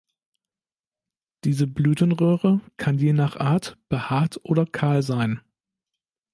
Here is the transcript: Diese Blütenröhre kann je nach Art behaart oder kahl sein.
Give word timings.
Diese 1.43 1.67
Blütenröhre 1.67 2.59
kann 2.77 2.97
je 2.97 3.13
nach 3.13 3.35
Art 3.39 3.77
behaart 3.87 4.39
oder 4.43 4.65
kahl 4.65 5.03
sein. 5.03 5.41